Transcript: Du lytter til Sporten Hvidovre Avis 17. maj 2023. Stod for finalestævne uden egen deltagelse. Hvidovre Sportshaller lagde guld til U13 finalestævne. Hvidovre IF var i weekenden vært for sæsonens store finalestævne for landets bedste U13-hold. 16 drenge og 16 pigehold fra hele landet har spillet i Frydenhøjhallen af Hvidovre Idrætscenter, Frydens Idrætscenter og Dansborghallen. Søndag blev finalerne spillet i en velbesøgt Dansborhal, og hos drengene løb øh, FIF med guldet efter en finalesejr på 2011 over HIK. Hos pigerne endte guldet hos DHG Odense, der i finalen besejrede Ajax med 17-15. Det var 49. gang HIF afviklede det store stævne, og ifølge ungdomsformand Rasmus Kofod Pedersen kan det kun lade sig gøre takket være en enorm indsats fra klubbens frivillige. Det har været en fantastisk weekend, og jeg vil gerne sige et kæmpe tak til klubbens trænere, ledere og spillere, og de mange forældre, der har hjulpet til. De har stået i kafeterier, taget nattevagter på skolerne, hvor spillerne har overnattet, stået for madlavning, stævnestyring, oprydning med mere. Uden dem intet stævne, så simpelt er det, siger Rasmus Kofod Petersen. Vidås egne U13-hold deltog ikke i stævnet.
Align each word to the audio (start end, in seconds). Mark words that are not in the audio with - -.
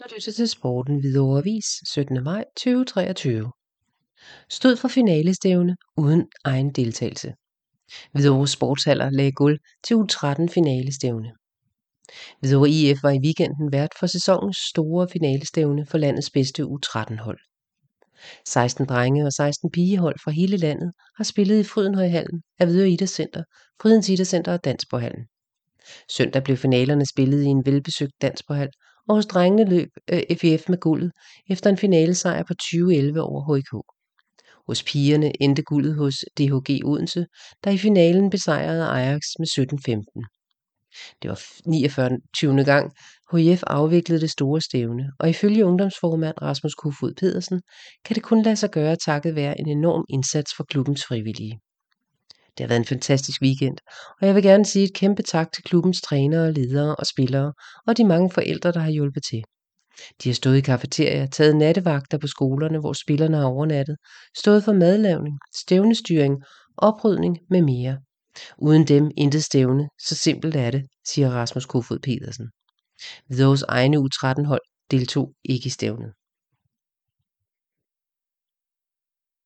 Du 0.00 0.04
lytter 0.14 0.32
til 0.32 0.48
Sporten 0.48 1.00
Hvidovre 1.00 1.38
Avis 1.38 1.64
17. 1.92 2.24
maj 2.24 2.44
2023. 2.56 3.52
Stod 4.48 4.76
for 4.76 4.88
finalestævne 4.88 5.76
uden 5.96 6.26
egen 6.44 6.70
deltagelse. 6.70 7.32
Hvidovre 8.12 8.48
Sportshaller 8.48 9.10
lagde 9.10 9.32
guld 9.32 9.58
til 9.84 9.94
U13 9.94 10.54
finalestævne. 10.54 11.32
Hvidovre 12.40 12.70
IF 12.70 13.02
var 13.02 13.10
i 13.10 13.18
weekenden 13.24 13.72
vært 13.72 13.90
for 13.98 14.06
sæsonens 14.06 14.56
store 14.56 15.08
finalestævne 15.08 15.86
for 15.86 15.98
landets 15.98 16.30
bedste 16.30 16.62
U13-hold. 16.62 17.38
16 18.46 18.86
drenge 18.86 19.26
og 19.26 19.32
16 19.32 19.70
pigehold 19.70 20.16
fra 20.24 20.30
hele 20.30 20.56
landet 20.56 20.92
har 21.16 21.24
spillet 21.24 21.60
i 21.60 21.64
Frydenhøjhallen 21.64 22.42
af 22.58 22.66
Hvidovre 22.66 22.90
Idrætscenter, 22.90 23.42
Frydens 23.82 24.08
Idrætscenter 24.08 24.52
og 24.52 24.64
Dansborghallen. 24.64 25.24
Søndag 26.08 26.44
blev 26.44 26.56
finalerne 26.56 27.06
spillet 27.06 27.42
i 27.42 27.46
en 27.46 27.66
velbesøgt 27.66 28.22
Dansborhal, 28.22 28.70
og 29.08 29.14
hos 29.14 29.26
drengene 29.26 29.70
løb 29.70 29.88
øh, 30.12 30.36
FIF 30.36 30.68
med 30.68 30.78
guldet 30.78 31.12
efter 31.50 31.70
en 31.70 31.76
finalesejr 31.78 32.42
på 32.42 32.54
2011 32.54 33.22
over 33.22 33.54
HIK. 33.54 33.72
Hos 34.66 34.82
pigerne 34.82 35.42
endte 35.42 35.62
guldet 35.62 35.94
hos 35.94 36.14
DHG 36.38 36.84
Odense, 36.84 37.26
der 37.64 37.70
i 37.70 37.78
finalen 37.78 38.30
besejrede 38.30 38.86
Ajax 38.86 39.22
med 39.38 39.46
17-15. 39.46 40.40
Det 41.22 41.30
var 41.30 41.40
49. 41.66 42.64
gang 42.64 42.92
HIF 43.32 43.62
afviklede 43.66 44.20
det 44.20 44.30
store 44.30 44.60
stævne, 44.60 45.12
og 45.18 45.30
ifølge 45.30 45.66
ungdomsformand 45.66 46.42
Rasmus 46.42 46.74
Kofod 46.74 47.14
Pedersen 47.14 47.60
kan 48.04 48.14
det 48.14 48.22
kun 48.22 48.42
lade 48.42 48.56
sig 48.56 48.70
gøre 48.70 48.96
takket 48.96 49.34
være 49.34 49.60
en 49.60 49.68
enorm 49.68 50.04
indsats 50.08 50.54
fra 50.56 50.64
klubbens 50.64 51.04
frivillige. 51.04 51.60
Det 52.58 52.64
har 52.64 52.68
været 52.68 52.80
en 52.80 52.84
fantastisk 52.84 53.42
weekend, 53.42 53.76
og 54.20 54.26
jeg 54.26 54.34
vil 54.34 54.42
gerne 54.42 54.66
sige 54.66 54.84
et 54.84 54.94
kæmpe 54.94 55.22
tak 55.22 55.52
til 55.52 55.64
klubbens 55.64 56.00
trænere, 56.00 56.52
ledere 56.52 56.96
og 56.96 57.06
spillere, 57.06 57.52
og 57.86 57.96
de 57.96 58.04
mange 58.04 58.30
forældre, 58.30 58.72
der 58.72 58.80
har 58.80 58.90
hjulpet 58.90 59.22
til. 59.30 59.42
De 60.22 60.28
har 60.28 60.34
stået 60.34 60.56
i 60.56 60.60
kafeterier, 60.60 61.26
taget 61.26 61.56
nattevagter 61.56 62.18
på 62.18 62.26
skolerne, 62.26 62.78
hvor 62.78 62.92
spillerne 62.92 63.36
har 63.36 63.44
overnattet, 63.44 63.96
stået 64.36 64.64
for 64.64 64.72
madlavning, 64.72 65.38
stævnestyring, 65.56 66.36
oprydning 66.76 67.38
med 67.50 67.62
mere. 67.62 67.98
Uden 68.58 68.86
dem 68.86 69.10
intet 69.16 69.44
stævne, 69.44 69.88
så 70.08 70.14
simpelt 70.14 70.56
er 70.56 70.70
det, 70.70 70.82
siger 71.08 71.30
Rasmus 71.30 71.66
Kofod 71.66 71.98
Petersen. 71.98 72.50
Vidås 73.28 73.62
egne 73.62 73.98
U13-hold 73.98 74.62
deltog 74.90 75.32
ikke 75.44 75.66
i 75.66 75.70
stævnet. 75.70 76.12